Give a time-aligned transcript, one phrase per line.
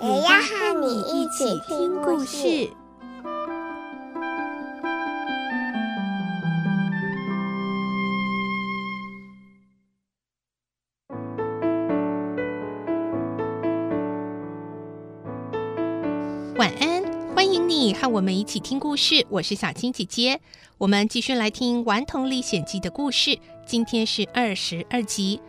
[0.00, 2.70] 也要和你一起听故事。
[16.56, 17.02] 晚安，
[17.34, 19.26] 欢迎你和我们一起听故事。
[19.28, 20.40] 我是小青姐姐，
[20.78, 23.36] 我们继续来听《顽童历险记》的故事。
[23.66, 25.40] 今天是二十二集，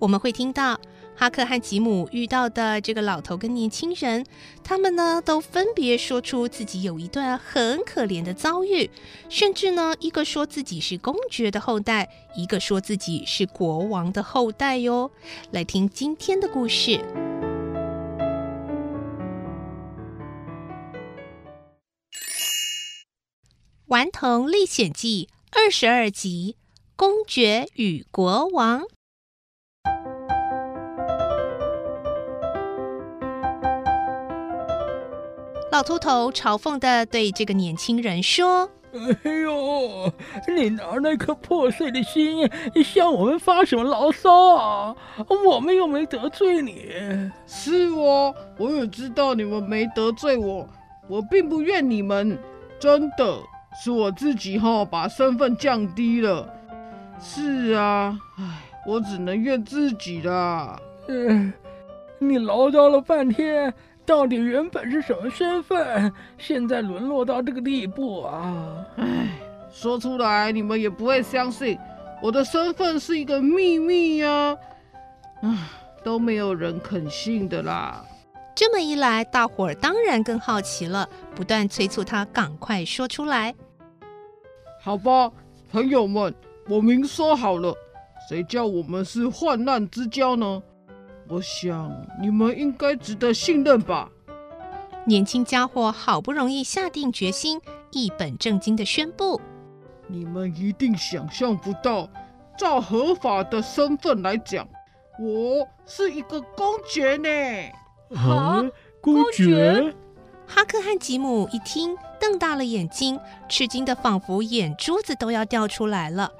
[0.00, 0.76] 我们会听到
[1.22, 4.26] 哈克和吉姆遇到的这个老头跟年轻人，
[4.64, 8.90] 他们呢都分别说出自己有一段很可怜的遭遇，
[9.28, 15.12] 甚至呢一个说自己是公爵的后代，一个说自己是国王的后代哟。
[15.52, 16.90] 来听今天的故事。
[23.86, 26.56] 《顽童历险记》二十二集：
[26.96, 28.82] 公爵与国王。
[35.72, 38.68] 老秃头嘲讽地对这个年轻人说
[39.24, 40.12] ：“哎呦，
[40.54, 42.46] 你拿那颗破碎的心
[42.84, 44.94] 向我们发什么牢骚啊？
[45.46, 46.92] 我们又没得罪你。
[47.46, 50.68] 是哦，我也知道你们没得罪我，
[51.08, 52.38] 我并不怨你们，
[52.78, 53.38] 真的。”
[53.82, 56.46] 是我自己哈，把身份降低了。
[57.18, 58.44] 是啊，唉，
[58.86, 60.78] 我只能怨自己啦。
[61.08, 61.50] 嗯，
[62.18, 63.72] 你唠叨了半天，
[64.04, 66.12] 到底原本是什么身份？
[66.38, 68.84] 现在沦落到这个地步啊！
[68.96, 69.28] 唉，
[69.72, 71.78] 说出来你们也不会相信，
[72.20, 74.56] 我的身份是一个秘密呀。
[75.42, 75.56] 唉，
[76.02, 78.04] 都没有人肯信的啦。
[78.54, 83.54] 这么一来，大伙儿当然更好奇了，不断催促他赶快说出来。
[84.82, 85.30] 好吧，
[85.70, 86.34] 朋友们，
[86.68, 87.74] 我明说好了，
[88.28, 90.62] 谁叫我们是患难之交呢？
[91.28, 91.90] 我想
[92.20, 94.10] 你们应该值得信任吧。
[95.04, 97.60] 年轻家伙好不容易下定决心，
[97.90, 99.40] 一本正经的宣布
[100.06, 102.08] ：“你们一定想象不到，
[102.56, 104.68] 照合法的身份来讲，
[105.18, 107.28] 我是一个公爵呢。”
[108.14, 108.62] 啊，
[109.00, 109.94] 公爵！
[110.46, 113.18] 哈克和吉姆一听，瞪大了眼睛，
[113.48, 116.30] 吃惊的仿佛眼珠子都要掉出来了。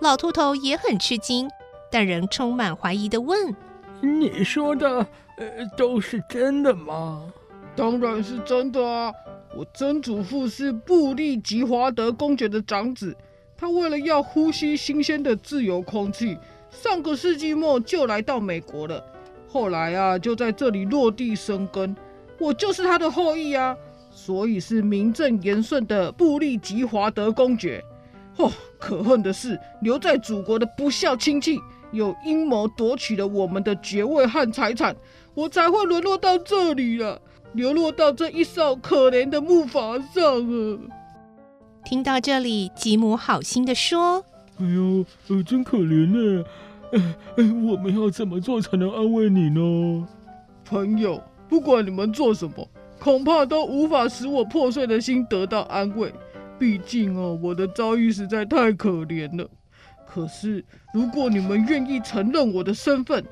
[0.00, 1.50] 老秃头也很吃惊，
[1.90, 3.54] 但仍充满怀疑的问
[4.04, 4.98] ：“你说的，
[5.36, 7.32] 呃，都是真的吗
[7.74, 9.12] ？”“当然是真的啊！
[9.56, 13.16] 我曾祖父是布利吉华德公爵的长子，
[13.56, 16.38] 他为了要呼吸新鲜的自由空气，
[16.70, 19.04] 上个世纪末就来到美国了。”
[19.48, 21.94] 后来啊，就在这里落地生根，
[22.38, 23.76] 我就是他的后裔啊，
[24.10, 27.82] 所以是名正言顺的布利吉华德公爵。
[28.36, 31.60] 哦，可恨的是，留在祖国的不孝亲戚
[31.94, 34.94] 有阴谋夺取了我们的爵位和财产，
[35.34, 37.20] 我才会沦落到这里了，
[37.52, 40.78] 流落到这一艘可怜的木筏上啊！
[41.84, 44.24] 听到这里，吉姆好心的说
[44.58, 46.44] ：“哎呦，呃，真可怜呢。”
[47.36, 50.06] 我们要怎么做才能安慰你呢？
[50.64, 52.68] 朋友，不管你们做什么，
[53.00, 56.12] 恐怕都无法使我破碎的心得到安慰。
[56.56, 59.48] 毕竟哦，我的遭遇实在太可怜了。
[60.14, 63.24] 可是，如果你们愿意承认我的身份，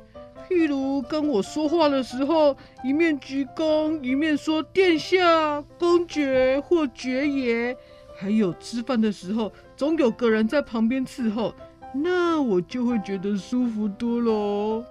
[0.49, 7.77] 譬如跟我说话的时候，一面鞠躬，一面说“殿下、公爵或爵爷”，
[8.19, 11.55] 还有吃饭的时候，总有个人在旁边伺候。
[11.95, 14.85] 那我就会觉得舒服多了。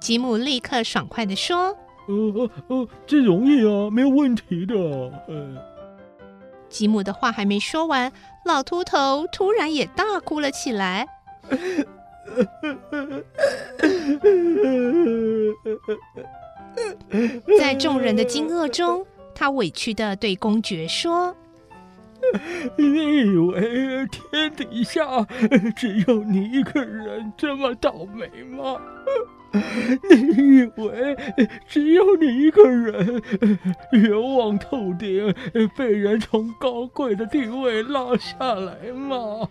[0.00, 1.76] 吉姆立刻爽快地说
[2.08, 4.74] ：“哦哦哦，这容易啊，没有问题的。”
[5.28, 5.74] 呃。
[6.70, 8.10] 吉姆的话还没说完，
[8.46, 11.06] 老秃头突然也大哭了起来。
[17.58, 21.36] 在众人的惊愕中，他委屈地对公爵说。
[22.78, 25.26] 你以为天底下
[25.76, 28.80] 只有你一个人这么倒霉吗？
[30.10, 31.14] 你以为
[31.68, 33.22] 只有你一个人
[33.92, 35.34] 冤枉透顶，
[35.76, 39.46] 被人从高贵的地位拉下来吗？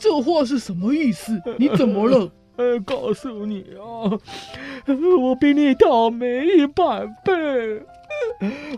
[0.00, 1.40] 这话是什么意思？
[1.58, 2.28] 你怎么了？
[2.56, 4.10] 呃告诉你啊，
[5.18, 7.82] 我比你倒霉一百倍。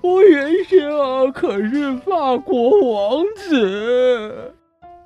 [0.02, 4.54] 我原先啊可是法国王子。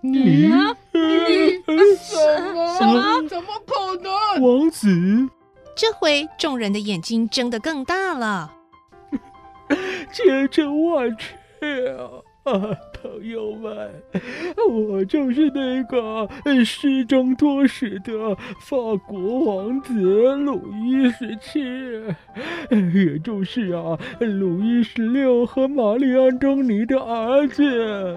[0.02, 1.62] 你啊你
[1.96, 2.16] 什
[2.52, 2.78] 么？
[2.78, 4.12] 什么怎么可能？
[4.42, 4.88] 王子？
[5.74, 8.52] 这回众人的眼睛睁得更大了。
[10.12, 12.10] 千真万确啊！
[12.44, 14.02] 啊，朋友们，
[14.68, 16.28] 我就是那个
[16.64, 18.76] 失踪多时的法
[19.06, 21.60] 国王子鲁伊十七，
[22.94, 28.16] 也就是啊，鲁伊十六和玛丽安东尼的儿子。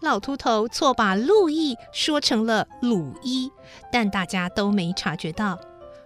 [0.00, 3.50] 老秃头错把路易说成了鲁伊，
[3.92, 5.58] 但大家都没察觉到。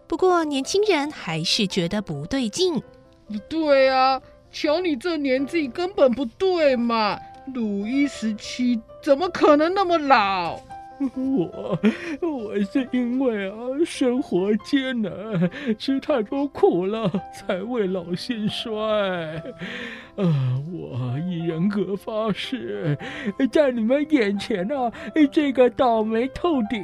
[0.08, 2.82] 不过年轻人还是觉得不对劲。
[3.48, 4.20] 对啊，
[4.50, 7.18] 瞧你这年纪根本不对嘛！
[7.54, 10.60] 鲁伊十七怎么可能那么老？
[11.14, 11.78] 我
[12.20, 13.54] 我是因为啊，
[13.84, 15.12] 生活艰难，
[15.78, 18.74] 吃太多苦了，才未老先衰。
[20.16, 22.98] 啊，我以人格发誓，
[23.52, 24.90] 在你们眼前啊，
[25.30, 26.82] 这个倒霉透顶、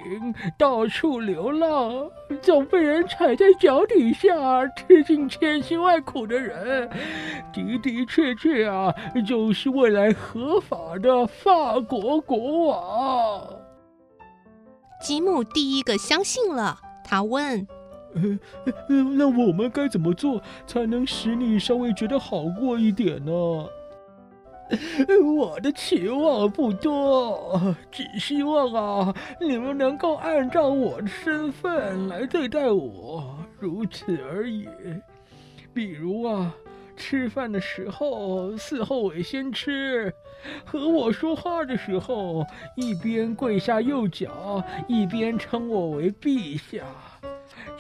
[0.57, 2.09] 到处流浪、
[2.41, 6.89] 总被人踩在脚底下、吃尽千辛万苦的人，
[7.53, 8.95] 的的确确啊，
[9.27, 13.64] 就是未来合法的法国国王。
[15.05, 17.69] 吉姆第一个相信了，他问
[18.89, 23.33] ：“呃，那我们该怎么做才能使你稍微觉得好过一点呢？”
[25.37, 34.67] 我的期望不多，只希望啊，你们能够按照我的身份来对待我，如此而已。
[35.75, 36.55] 比如啊。
[36.97, 40.13] 吃饭的时候伺候我先吃，
[40.65, 42.45] 和我说话的时候
[42.77, 46.85] 一边跪下右脚，一边称我为陛下。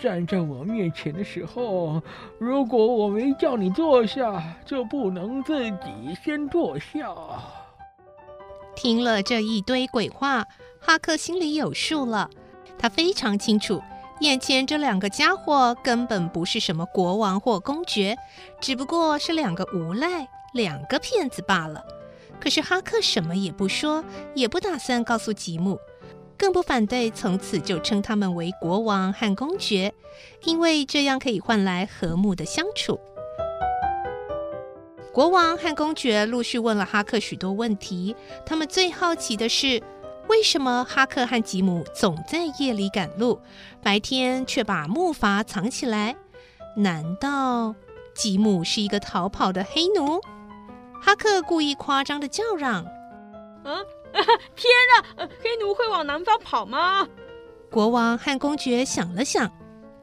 [0.00, 2.02] 站在我面前的时候，
[2.38, 7.14] 如果我没叫你坐下，就不能自己先坐下。
[8.74, 10.44] 听了这一堆鬼话，
[10.80, 12.28] 哈克心里有数了，
[12.78, 13.80] 他非常清楚。
[14.20, 18.16] 眼前这两个家伙根本不是什么国王或公爵，
[18.60, 21.84] 只不过是两个无赖、两个骗子罢了。
[22.40, 25.78] 可是哈克什么也不说，也不打算告诉吉姆，
[26.38, 29.92] 更不反对从此就称他们为国王和公爵，
[30.44, 33.00] 因为这样可以换来和睦的相处。
[35.12, 38.14] 国王和公爵陆续问了哈克许多问题，
[38.46, 39.82] 他们最好奇的是。
[40.28, 43.40] 为什么哈克和吉姆总在夜里赶路，
[43.82, 46.16] 白天却把木筏藏起来？
[46.76, 47.74] 难道
[48.14, 50.20] 吉姆是一个逃跑的黑奴？
[51.00, 52.84] 哈克故意夸张地叫嚷
[53.64, 53.76] ：“啊，
[54.56, 54.72] 天
[55.16, 55.28] 哪！
[55.42, 57.06] 黑奴会往南方跑吗？”
[57.70, 59.50] 国王和公爵想了想，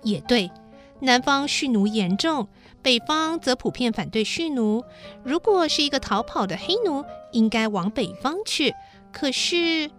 [0.03, 0.51] 也对，
[0.99, 2.47] 南方蓄奴严重，
[2.81, 4.83] 北方则普遍反对蓄奴。
[5.23, 8.73] 如果是一个逃跑的黑奴，应该往北方去。
[9.11, 9.89] 可是。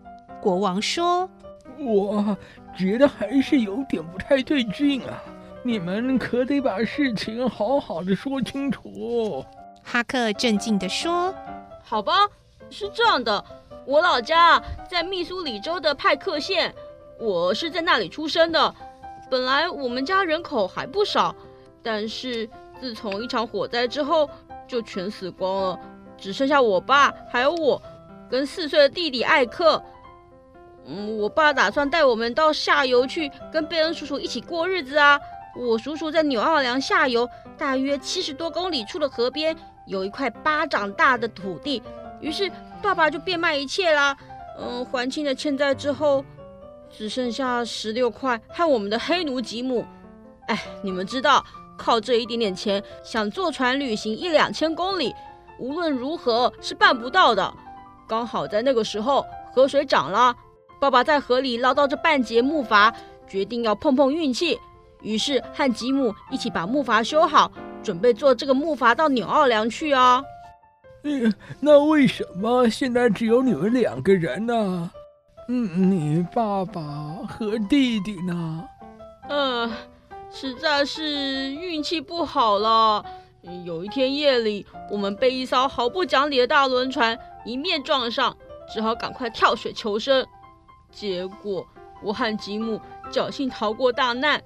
[0.43, 1.31] 国王说
[1.79, 2.37] ：“我
[2.77, 5.23] 觉得还是有点不太对劲啊！
[5.62, 9.44] 你们可得把事情好好的说清楚。”
[9.85, 11.33] 哈克镇静地说
[11.81, 12.12] ：“好吧，
[12.71, 13.44] 是这样的，
[13.87, 14.61] 我老家
[14.91, 16.75] 在密苏里州的派克县，
[17.21, 18.75] 我是在那里出生的。
[19.31, 21.33] 本来我们家人口还不少，
[21.85, 22.50] 但是
[22.81, 24.29] 自从一场火灾之后，
[24.67, 25.81] 就全死光了，
[26.19, 27.81] 只剩下我爸还有我
[28.28, 29.81] 跟四岁的弟弟艾克。”
[30.87, 35.19] 嗯，我爸打算带我们到下游去跟贝恩叔叔一起过日子啊。
[35.55, 39.55] 我叔叔在纽奥良下游大约七十多公里处的河边
[39.87, 41.83] 有一块巴掌大的土地，
[42.21, 44.17] 于是爸爸就变卖一切啦。
[44.59, 46.25] 嗯，还清了欠债之后，
[46.91, 49.85] 只剩下十六块和我们的黑奴吉姆。
[50.47, 51.45] 哎，你们知道，
[51.77, 55.15] 靠这一点点钱想坐船旅行一两千公里，
[55.59, 57.53] 无论如何是办不到的。
[58.09, 59.25] 刚好在那个时候，
[59.55, 60.35] 河水涨了。
[60.83, 62.93] 爸爸在河里捞到这半截木筏，
[63.29, 64.59] 决定要碰碰运气，
[65.01, 67.53] 于是和吉姆一起把木筏修好，
[67.85, 70.21] 准备坐这个木筏到纽奥良去啊。
[71.05, 74.91] 嗯，那为什么现在只有你们两个人呢？
[75.47, 76.83] 嗯，你爸爸
[77.29, 78.65] 和弟弟呢？
[79.29, 79.71] 嗯，
[80.33, 83.05] 实在是运气不好了。
[83.65, 88.37] 有一天夜里，我们被一艘毫不讲理的大轮船迎面撞上，
[88.75, 90.27] 只好赶快跳水求生。
[90.92, 91.66] 结果
[92.02, 92.80] 我和吉姆
[93.11, 94.40] 侥幸逃过大难，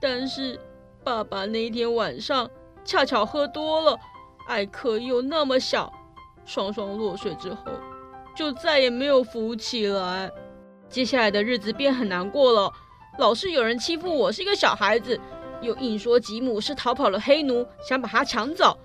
[0.00, 0.58] 但是
[1.02, 2.50] 爸爸那天晚上
[2.84, 3.98] 恰巧喝多了，
[4.48, 5.92] 艾克又那么小，
[6.44, 7.64] 双双落水之后
[8.36, 10.30] 就再也没有浮起来。
[10.88, 12.72] 接下来的日子便很难过了，
[13.18, 15.18] 老是有人欺负我是一个小孩子，
[15.60, 18.76] 又硬说吉姆是逃跑了黑奴，想把他抢走。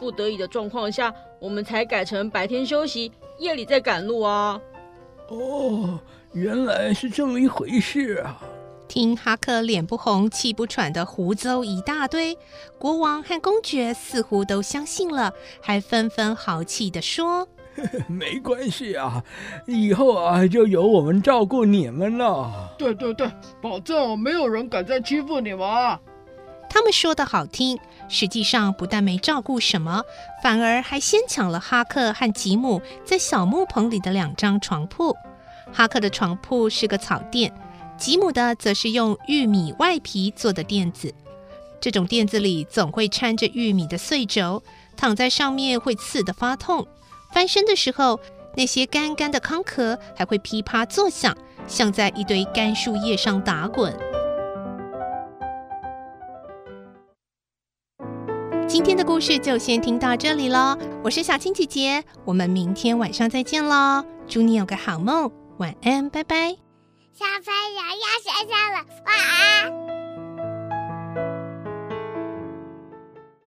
[0.00, 4.60] 不得已的状况下，我们才改成白天休息，夜里再赶路啊。
[5.34, 5.98] 哦，
[6.32, 8.40] 原来是这么一回事啊！
[8.86, 12.38] 听哈克脸不红气不喘的胡诌一大堆，
[12.78, 17.48] 国王和公爵似乎都相信了，还纷纷豪气地说
[18.06, 19.24] ：“没关系啊，
[19.66, 23.28] 以后啊就由我们照顾你们了。”对对对，
[23.60, 26.00] 保证没有人敢再欺负你们啊！
[26.74, 27.78] 他们说的好听，
[28.08, 30.02] 实际上不但没照顾什么，
[30.42, 35.16] 反而还先抢了哈克和吉姆在小木棚里的两张床铺。
[35.72, 37.54] 哈克的床铺是个草垫，
[37.96, 41.14] 吉姆的则是用玉米外皮做的垫子。
[41.80, 44.60] 这种垫子里总会掺着玉米的碎轴，
[44.96, 46.84] 躺在上面会刺得发痛。
[47.32, 48.18] 翻身的时候，
[48.56, 51.38] 那些干干的糠壳还会噼啪作响，
[51.68, 53.96] 像在一堆干树叶上打滚。
[58.94, 66.56] 的故事就先听到这里了，我是小青姐姐，我们明天晚上再见喽，祝你有个好梦，晚安，拜拜。
[67.12, 69.93] 小朋友要睡觉了，晚安。